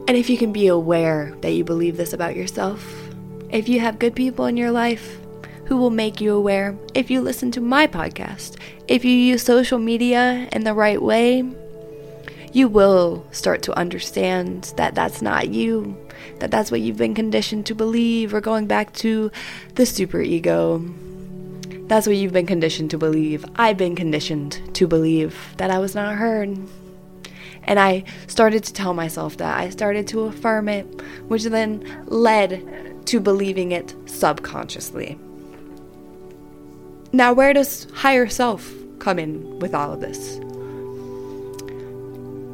[0.09, 2.85] And if you can be aware that you believe this about yourself,
[3.51, 5.19] if you have good people in your life
[5.67, 9.79] who will make you aware, if you listen to my podcast, if you use social
[9.79, 11.45] media in the right way,
[12.53, 15.97] you will start to understand that that's not you,
[16.43, 18.33] that that's what you've been conditioned to believe.
[18.33, 19.31] We're going back to
[19.77, 20.85] the super ego.
[21.87, 23.45] That's what you've been conditioned to believe.
[23.55, 26.59] I've been conditioned to believe that I was not heard.
[27.63, 29.57] And I started to tell myself that.
[29.57, 30.83] I started to affirm it,
[31.29, 35.17] which then led to believing it subconsciously.
[37.13, 40.41] Now, where does higher self come in with all of this?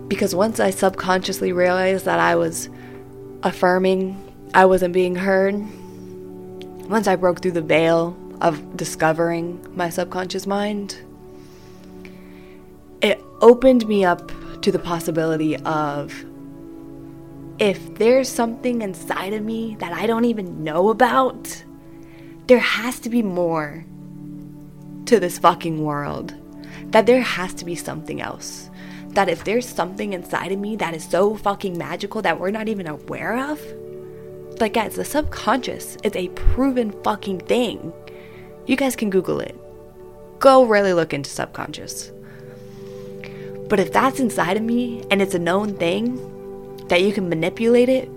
[0.08, 2.68] Because once I subconsciously realized that I was
[3.42, 4.16] affirming
[4.54, 5.54] I wasn't being heard,
[6.88, 10.96] once I broke through the veil of discovering my subconscious mind,
[13.02, 16.24] it opened me up to the possibility of
[17.58, 21.64] if there's something inside of me that I don't even know about,
[22.46, 23.84] there has to be more
[25.06, 26.34] to this fucking world.
[26.86, 28.67] That there has to be something else.
[29.18, 32.68] That if there's something inside of me that is so fucking magical that we're not
[32.68, 33.60] even aware of,
[34.60, 37.92] like guys, the subconscious is a proven fucking thing.
[38.66, 39.58] You guys can Google it.
[40.38, 42.12] Go really look into subconscious.
[43.68, 46.14] But if that's inside of me and it's a known thing,
[46.86, 48.08] that you can manipulate it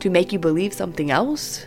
[0.00, 1.64] to make you believe something else,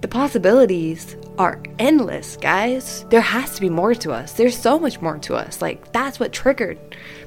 [0.00, 3.06] the possibilities are endless, guys.
[3.08, 4.34] There has to be more to us.
[4.34, 5.62] There's so much more to us.
[5.62, 6.78] Like, that's what triggered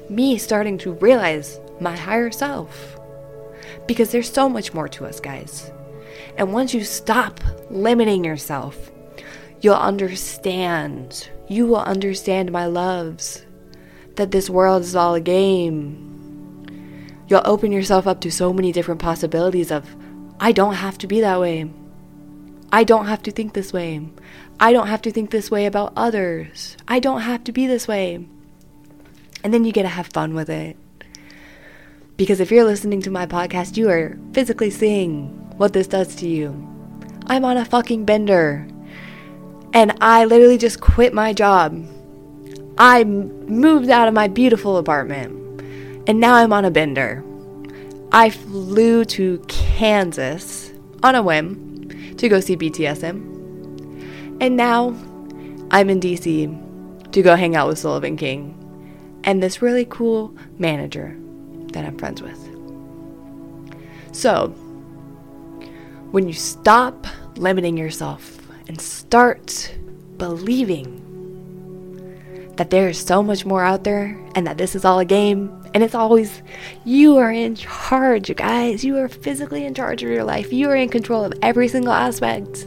[0.08, 2.96] me starting to realize my higher self.
[3.88, 5.72] Because there's so much more to us, guys.
[6.38, 8.92] And once you stop limiting yourself,
[9.60, 11.28] you'll understand.
[11.48, 13.44] You will understand my loves
[14.14, 17.18] that this world is all a game.
[17.26, 19.84] You'll open yourself up to so many different possibilities of,
[20.38, 21.68] I don't have to be that way.
[22.74, 24.04] I don't have to think this way.
[24.58, 26.76] I don't have to think this way about others.
[26.88, 28.26] I don't have to be this way.
[29.44, 30.76] And then you get to have fun with it.
[32.16, 36.28] Because if you're listening to my podcast, you are physically seeing what this does to
[36.28, 36.50] you.
[37.26, 38.66] I'm on a fucking bender.
[39.72, 41.80] And I literally just quit my job.
[42.76, 45.62] I moved out of my beautiful apartment.
[46.08, 47.22] And now I'm on a bender.
[48.10, 50.72] I flew to Kansas
[51.04, 51.63] on a whim
[52.24, 54.40] to go see BTSM.
[54.40, 54.96] And now
[55.70, 58.60] I'm in DC to go hang out with Sullivan King
[59.24, 61.16] and this really cool manager
[61.72, 62.38] that I'm friends with.
[64.12, 64.48] So,
[66.12, 67.06] when you stop
[67.36, 69.74] limiting yourself and start
[70.16, 71.00] believing
[72.56, 75.63] that there is so much more out there and that this is all a game
[75.74, 76.40] and it's always
[76.84, 78.84] you are in charge, guys.
[78.84, 80.52] You are physically in charge of your life.
[80.52, 82.66] You are in control of every single aspect.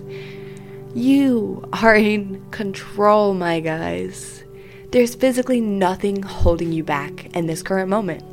[0.94, 4.44] You are in control, my guys.
[4.92, 8.24] There's physically nothing holding you back in this current moment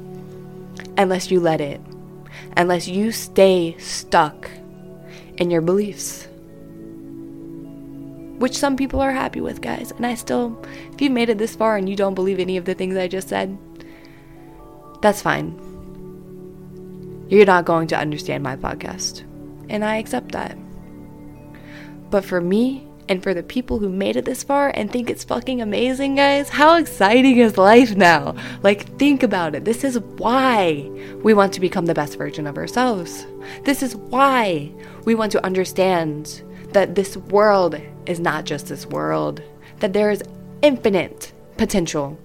[0.99, 1.81] unless you let it,
[2.57, 4.51] unless you stay stuck
[5.37, 6.27] in your beliefs.
[8.39, 9.93] Which some people are happy with, guys.
[9.93, 10.61] And I still,
[10.93, 13.07] if you've made it this far and you don't believe any of the things I
[13.07, 13.57] just said,
[15.05, 15.53] that's fine.
[17.29, 19.21] You're not going to understand my podcast.
[19.69, 20.57] And I accept that.
[22.09, 25.23] But for me, and for the people who made it this far and think it's
[25.23, 28.35] fucking amazing, guys, how exciting is life now?
[28.63, 29.67] Like, think about it.
[29.67, 30.91] This is why
[31.23, 33.27] we want to become the best version of ourselves.
[33.65, 34.73] This is why
[35.05, 39.43] we want to understand that this world is not just this world,
[39.81, 40.23] that there is
[40.63, 42.19] infinite potential.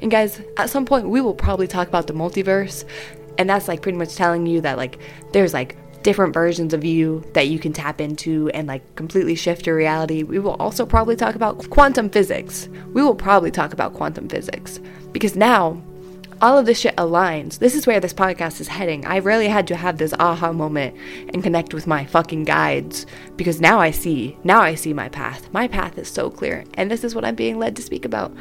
[0.00, 2.84] And, guys, at some point, we will probably talk about the multiverse.
[3.38, 4.98] And that's like pretty much telling you that, like,
[5.32, 9.66] there's like different versions of you that you can tap into and like completely shift
[9.66, 10.22] your reality.
[10.22, 12.68] We will also probably talk about quantum physics.
[12.92, 14.80] We will probably talk about quantum physics
[15.12, 15.82] because now
[16.42, 17.58] all of this shit aligns.
[17.58, 19.04] This is where this podcast is heading.
[19.04, 20.96] I really had to have this aha moment
[21.34, 23.04] and connect with my fucking guides
[23.36, 25.52] because now I see, now I see my path.
[25.52, 28.34] My path is so clear, and this is what I'm being led to speak about.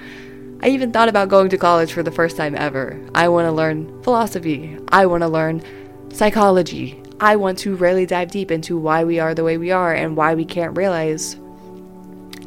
[0.61, 2.99] I even thought about going to college for the first time ever.
[3.15, 4.77] I want to learn philosophy.
[4.89, 5.63] I want to learn
[6.11, 7.01] psychology.
[7.21, 10.17] I want to really dive deep into why we are the way we are and
[10.17, 11.37] why we can't realize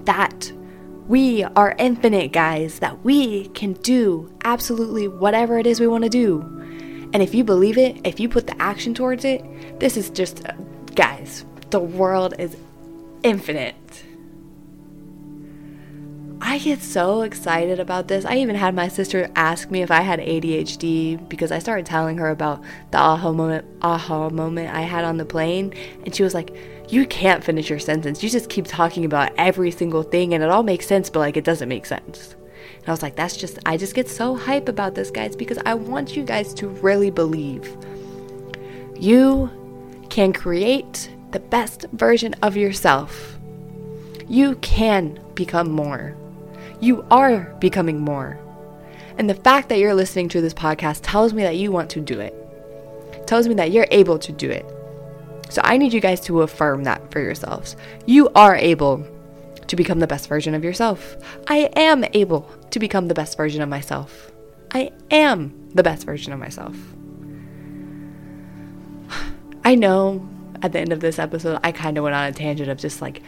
[0.04, 0.52] that
[1.08, 6.10] we are infinite, guys, that we can do absolutely whatever it is we want to
[6.10, 6.40] do.
[7.12, 10.42] And if you believe it, if you put the action towards it, this is just,
[10.94, 12.56] guys, the world is
[13.22, 13.74] infinite.
[16.52, 18.26] I get so excited about this.
[18.26, 22.18] I even had my sister ask me if I had ADHD because I started telling
[22.18, 25.72] her about the aha moment aha moment I had on the plane
[26.04, 26.54] and she was like,
[26.90, 28.22] "You can't finish your sentence.
[28.22, 31.38] You just keep talking about every single thing and it all makes sense, but like
[31.38, 32.34] it doesn't make sense."
[32.80, 35.58] And I was like, "That's just I just get so hype about this, guys, because
[35.64, 37.74] I want you guys to really believe
[39.00, 39.48] you
[40.10, 43.38] can create the best version of yourself.
[44.28, 46.14] You can become more."
[46.82, 48.40] You are becoming more.
[49.16, 52.00] And the fact that you're listening to this podcast tells me that you want to
[52.00, 52.34] do it,
[53.24, 54.66] tells me that you're able to do it.
[55.48, 57.76] So I need you guys to affirm that for yourselves.
[58.04, 59.06] You are able
[59.68, 61.14] to become the best version of yourself.
[61.46, 64.32] I am able to become the best version of myself.
[64.72, 66.76] I am the best version of myself.
[69.64, 70.28] I know
[70.62, 73.00] at the end of this episode, I kind of went on a tangent of just
[73.00, 73.22] like,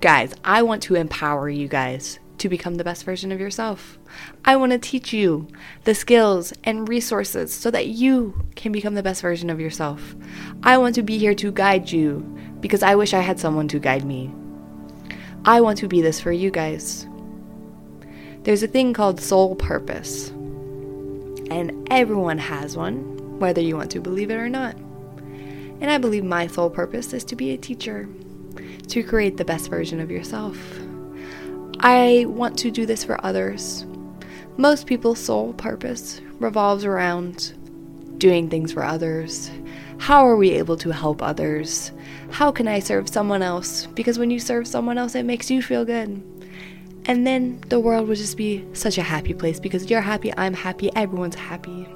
[0.00, 3.98] guys, I want to empower you guys to become the best version of yourself.
[4.44, 5.48] I want to teach you
[5.84, 10.14] the skills and resources so that you can become the best version of yourself.
[10.62, 12.18] I want to be here to guide you
[12.60, 14.32] because I wish I had someone to guide me.
[15.44, 17.06] I want to be this for you guys.
[18.42, 20.28] There's a thing called soul purpose,
[21.50, 24.76] and everyone has one, whether you want to believe it or not.
[24.76, 28.08] And I believe my soul purpose is to be a teacher,
[28.88, 30.56] to create the best version of yourself.
[31.84, 33.84] I want to do this for others.
[34.56, 37.52] Most people's sole purpose revolves around
[38.16, 39.50] doing things for others.
[39.98, 41.92] How are we able to help others?
[42.30, 43.84] How can I serve someone else?
[43.84, 46.22] Because when you serve someone else, it makes you feel good.
[47.04, 50.54] And then the world would just be such a happy place because you're happy, I'm
[50.54, 51.86] happy, everyone's happy.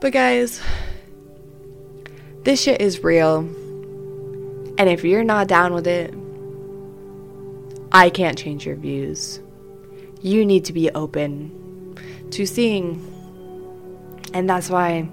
[0.00, 0.60] But guys,
[2.42, 3.38] this shit is real.
[4.76, 6.14] And if you're not down with it,
[7.94, 9.38] I can't change your views.
[10.20, 11.96] You need to be open
[12.32, 13.00] to seeing.
[14.34, 15.08] And that's why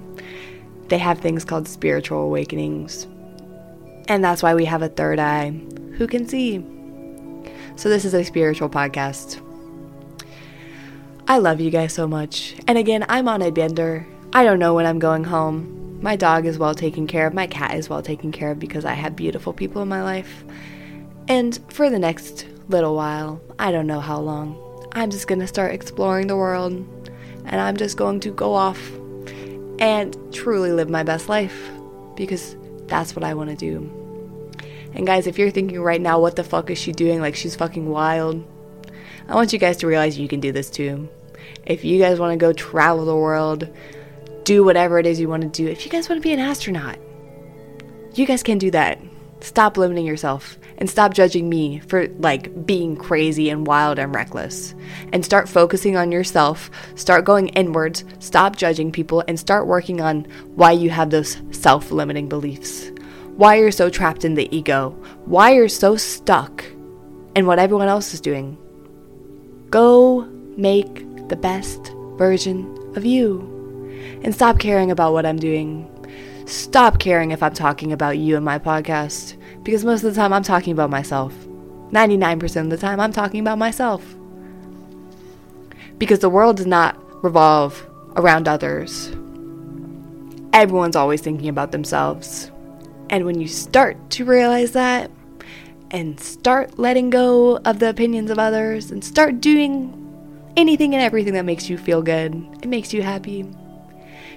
[0.87, 3.05] they have things called spiritual awakenings.
[4.07, 5.51] And that's why we have a third eye
[5.97, 6.65] who can see.
[7.75, 9.39] So, this is a spiritual podcast.
[11.27, 12.55] I love you guys so much.
[12.67, 14.07] And again, I'm on a bender.
[14.33, 15.99] I don't know when I'm going home.
[16.01, 17.35] My dog is well taken care of.
[17.35, 20.43] My cat is well taken care of because I have beautiful people in my life.
[21.27, 25.73] And for the next little while, I don't know how long, I'm just to start
[25.73, 26.73] exploring the world.
[27.45, 28.79] And I'm just going to go off
[29.79, 31.71] and truly live my best life
[32.15, 32.55] because
[32.85, 33.97] that's what I want to do.
[34.93, 37.19] And guys, if you're thinking right now, what the fuck is she doing?
[37.19, 38.45] Like she's fucking wild.
[39.27, 41.09] I want you guys to realize you can do this too.
[41.65, 43.69] If you guys want to go travel the world,
[44.43, 45.67] do whatever it is you want to do.
[45.67, 46.99] If you guys want to be an astronaut,
[48.13, 48.99] you guys can do that.
[49.39, 54.73] Stop limiting yourself and stop judging me for like being crazy and wild and reckless.
[55.13, 56.71] And start focusing on yourself.
[56.95, 58.03] Start going inwards.
[58.17, 60.25] Stop judging people and start working on
[60.55, 62.89] why you have those self limiting beliefs.
[63.37, 64.89] Why you're so trapped in the ego.
[65.25, 66.65] Why you're so stuck
[67.35, 68.57] in what everyone else is doing.
[69.69, 70.21] Go
[70.57, 72.65] make the best version
[72.95, 73.39] of you.
[74.23, 75.87] And stop caring about what I'm doing.
[76.47, 79.37] Stop caring if I'm talking about you in my podcast.
[79.63, 81.33] Because most of the time I'm talking about myself.
[81.91, 84.03] 99% of the time I'm talking about myself.
[85.97, 87.85] Because the world does not revolve
[88.15, 89.09] around others.
[90.53, 92.51] Everyone's always thinking about themselves.
[93.09, 95.11] And when you start to realize that,
[95.91, 99.97] and start letting go of the opinions of others, and start doing
[100.55, 103.45] anything and everything that makes you feel good, it makes you happy,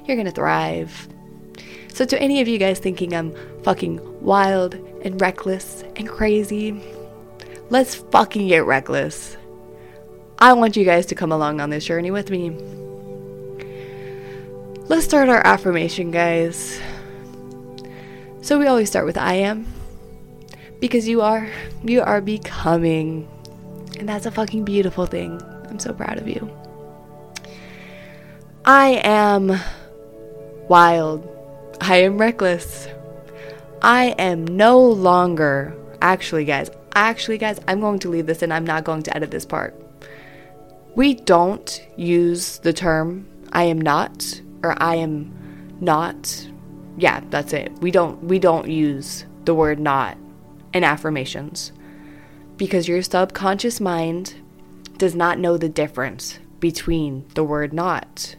[0.05, 1.09] you're gonna thrive.
[1.93, 6.83] So, to any of you guys thinking I'm fucking wild and reckless and crazy,
[7.71, 9.37] let's fucking get reckless.
[10.39, 12.51] I want you guys to come along on this journey with me.
[14.89, 16.81] Let's start our affirmation, guys.
[18.43, 19.67] So, we always start with I am.
[20.81, 21.49] Because you are,
[21.83, 23.29] you are becoming.
[23.99, 25.41] And that's a fucking beautiful thing.
[25.69, 26.51] I'm so proud of you.
[28.67, 29.59] I am
[30.69, 31.27] wild.
[31.81, 32.89] I am reckless.
[33.85, 35.77] I am no longer.
[36.01, 39.31] Actually, guys, actually, guys, I'm going to leave this and I'm not going to edit
[39.31, 39.79] this part.
[40.95, 46.49] We don't use the term I am not or I am not.
[46.97, 47.73] Yeah, that's it.
[47.83, 50.17] We don't we don't use the word not
[50.73, 51.71] in affirmations
[52.57, 54.37] because your subconscious mind
[54.97, 58.37] does not know the difference between the word not.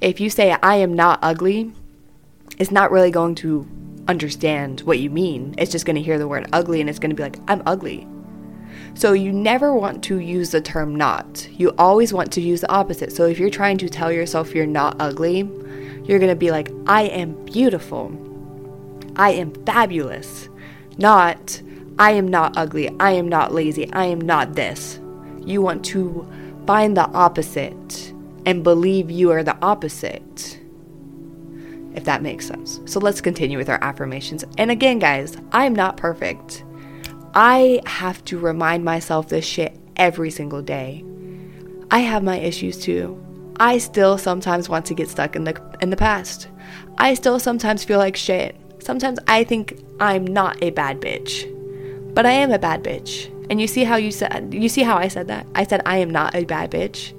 [0.00, 1.72] If you say, I am not ugly,
[2.58, 3.68] it's not really going to
[4.10, 5.54] understand what you mean.
[5.56, 7.62] It's just going to hear the word ugly and it's going to be like, I'm
[7.64, 8.06] ugly.
[8.94, 11.48] So you never want to use the term not.
[11.52, 13.12] You always want to use the opposite.
[13.12, 15.48] So if you're trying to tell yourself you're not ugly,
[16.04, 18.12] you're going to be like, I am beautiful.
[19.16, 20.48] I am fabulous.
[20.98, 21.62] Not,
[21.98, 22.90] I am not ugly.
[23.00, 23.90] I am not lazy.
[23.92, 25.00] I am not this
[25.44, 26.26] you want to
[26.66, 28.12] find the opposite
[28.46, 30.59] and believe you are the opposite.
[31.94, 32.80] If that makes sense.
[32.84, 34.44] So let's continue with our affirmations.
[34.58, 36.64] And again, guys, I'm not perfect.
[37.34, 41.04] I have to remind myself this shit every single day.
[41.90, 43.20] I have my issues too.
[43.58, 46.48] I still sometimes want to get stuck in the in the past.
[46.98, 48.56] I still sometimes feel like shit.
[48.78, 51.46] Sometimes I think I'm not a bad bitch.
[52.14, 53.26] But I am a bad bitch.
[53.50, 55.46] And you see how you said you see how I said that?
[55.54, 57.12] I said I am not a bad bitch.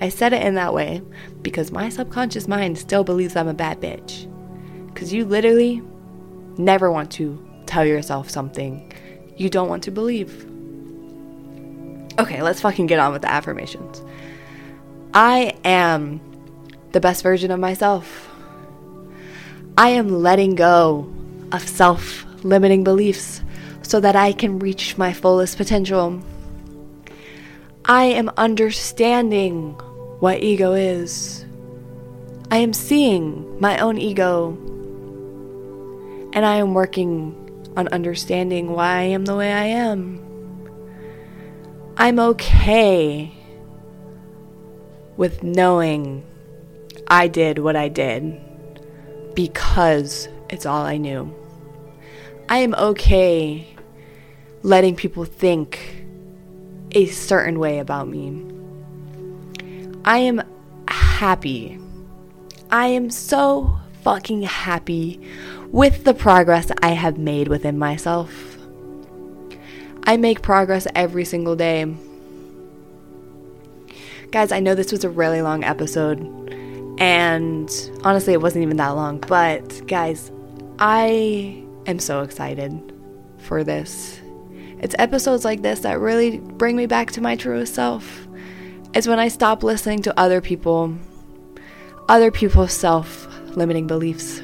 [0.00, 1.02] I said it in that way
[1.42, 4.28] because my subconscious mind still believes I'm a bad bitch.
[4.94, 5.82] Cuz you literally
[6.56, 8.92] never want to tell yourself something
[9.36, 10.46] you don't want to believe.
[12.18, 14.02] Okay, let's fucking get on with the affirmations.
[15.14, 16.20] I am
[16.92, 18.28] the best version of myself.
[19.76, 21.10] I am letting go
[21.50, 23.42] of self limiting beliefs
[23.82, 26.20] so that I can reach my fullest potential.
[27.84, 29.80] I am understanding
[30.22, 31.44] what ego is.
[32.52, 34.50] I am seeing my own ego.
[36.32, 37.34] And I am working
[37.76, 40.20] on understanding why I am the way I am.
[41.96, 43.32] I'm okay
[45.16, 46.24] with knowing
[47.08, 48.40] I did what I did
[49.34, 51.34] because it's all I knew.
[52.48, 53.66] I am okay
[54.62, 56.04] letting people think
[56.92, 58.51] a certain way about me.
[60.04, 60.42] I am
[60.88, 61.78] happy.
[62.70, 65.20] I am so fucking happy
[65.70, 68.58] with the progress I have made within myself.
[70.04, 71.94] I make progress every single day.
[74.32, 76.18] Guys, I know this was a really long episode,
[76.98, 77.70] and
[78.02, 80.32] honestly, it wasn't even that long, but guys,
[80.80, 82.92] I am so excited
[83.38, 84.20] for this.
[84.80, 88.26] It's episodes like this that really bring me back to my truest self.
[88.94, 90.94] It's when I stop listening to other people,
[92.10, 93.26] other people's self
[93.56, 94.42] limiting beliefs,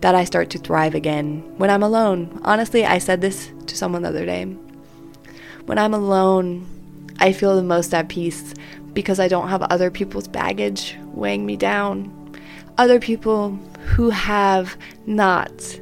[0.00, 2.40] that I start to thrive again when I'm alone.
[2.42, 4.44] Honestly, I said this to someone the other day.
[5.66, 6.66] When I'm alone,
[7.20, 8.54] I feel the most at peace
[8.92, 12.12] because I don't have other people's baggage weighing me down.
[12.76, 13.50] Other people
[13.84, 14.76] who have
[15.06, 15.78] not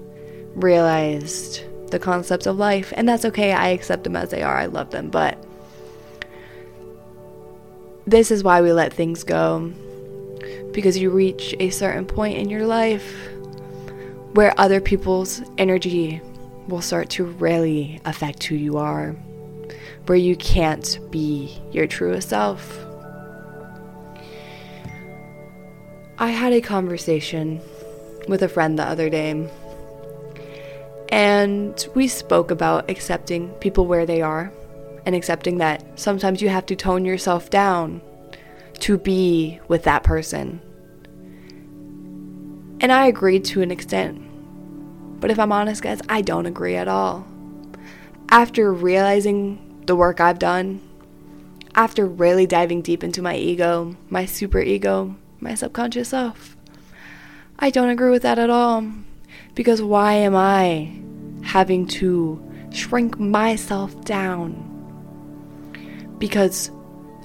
[0.54, 3.52] realized the concepts of life, and that's okay.
[3.52, 4.58] I accept them as they are.
[4.58, 5.42] I love them, but
[8.06, 9.72] this is why we let things go
[10.72, 13.30] because you reach a certain point in your life
[14.34, 16.20] where other people's energy
[16.68, 19.12] will start to really affect who you are,
[20.04, 22.78] where you can't be your truest self.
[26.18, 27.60] I had a conversation
[28.28, 29.48] with a friend the other day,
[31.08, 34.52] and we spoke about accepting people where they are
[35.06, 38.02] and accepting that sometimes you have to tone yourself down
[38.80, 40.60] to be with that person.
[42.80, 44.20] And I agreed to an extent.
[45.20, 47.26] But if I'm honest, guys, I don't agree at all.
[48.28, 50.80] After realizing the work I've done,
[51.74, 56.56] after really diving deep into my ego, my super ego, my subconscious self,
[57.58, 58.84] I don't agree with that at all.
[59.54, 61.00] Because why am I
[61.44, 62.42] having to
[62.72, 64.65] shrink myself down?
[66.18, 66.70] Because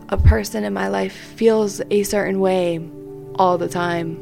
[0.10, 2.80] a person in my life feels a certain way
[3.36, 4.16] all the time.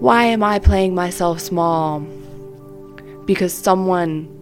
[0.00, 2.00] Why am I playing myself small?
[3.26, 4.34] Because someone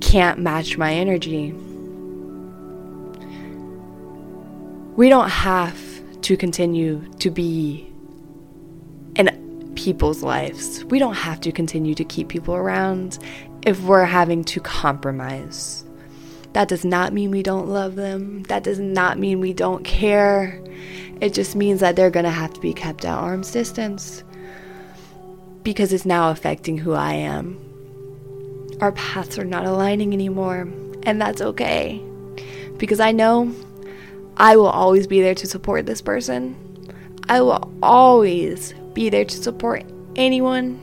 [0.00, 1.52] can't match my energy.
[4.96, 5.78] We don't have
[6.22, 7.90] to continue to be
[9.16, 10.84] in people's lives.
[10.84, 13.18] We don't have to continue to keep people around
[13.66, 15.84] if we're having to compromise.
[16.52, 18.42] That does not mean we don't love them.
[18.44, 20.60] That does not mean we don't care.
[21.20, 24.24] It just means that they're going to have to be kept at arm's distance
[25.62, 27.58] because it's now affecting who I am.
[28.80, 30.68] Our paths are not aligning anymore,
[31.02, 32.02] and that's okay
[32.78, 33.54] because I know
[34.38, 36.56] I will always be there to support this person.
[37.28, 39.84] I will always be there to support
[40.16, 40.80] anyone.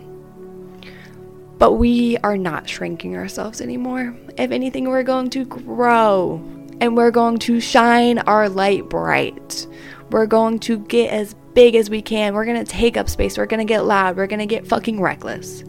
[1.57, 4.15] But we are not shrinking ourselves anymore.
[4.37, 6.35] If anything, we're going to grow
[6.79, 9.67] and we're going to shine our light bright.
[10.11, 12.33] We're going to get as big as we can.
[12.33, 13.37] We're going to take up space.
[13.37, 14.15] We're going to get loud.
[14.15, 15.63] We're going to get fucking reckless.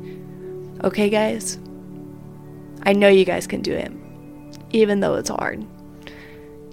[0.85, 1.59] Okay, guys?
[2.83, 3.91] I know you guys can do it,
[4.71, 5.67] even though it's hard.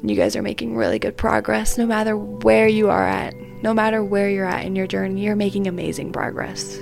[0.04, 3.34] You guys are making really good progress no matter where you are at.
[3.64, 6.80] No matter where you're at in your journey, you're making amazing progress.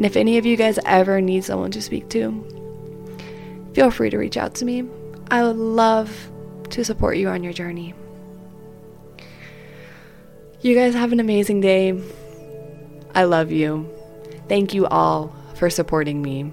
[0.00, 2.32] And if any of you guys ever need someone to speak to,
[3.74, 4.88] feel free to reach out to me.
[5.30, 6.30] I would love
[6.70, 7.92] to support you on your journey.
[10.62, 12.02] You guys have an amazing day.
[13.14, 13.90] I love you.
[14.48, 16.50] Thank you all for supporting me.